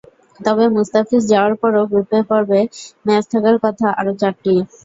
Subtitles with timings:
[0.39, 2.61] তবে মুস্তাফিজ যাওয়ার পরও গ্রুপ পর্বে
[3.05, 4.53] ম্যাচ থাকার কথা আরও চারটি।